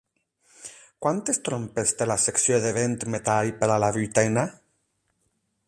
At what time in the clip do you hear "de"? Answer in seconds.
2.63-2.71